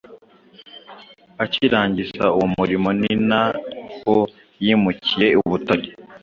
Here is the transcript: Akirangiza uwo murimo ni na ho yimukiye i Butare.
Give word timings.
Akirangiza 1.43 2.25
uwo 2.35 2.47
murimo 2.57 2.89
ni 2.99 3.13
na 3.29 3.43
ho 4.01 4.15
yimukiye 4.63 5.27
i 5.37 5.39
Butare. 5.49 5.89